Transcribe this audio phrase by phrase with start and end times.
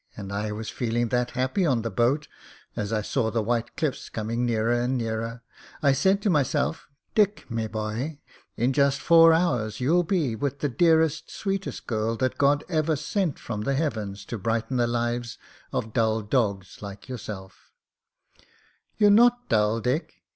[0.17, 2.27] And I was feeling that happy on the boat;
[2.75, 5.43] as I saw the white cliffs coming nearer and nearer,
[5.83, 8.17] I said to meself, 'Dick, me boy,
[8.57, 11.85] in just four hours you'll be 26 MEN, WOMEN AND GUNS with the dearest, sweetest
[11.85, 15.37] girl that God ever sent f r^ the heavens to brighten the lives
[15.71, 17.71] of dull dogs like yourself/"
[18.99, 20.15] "YouVe not dull, Dick.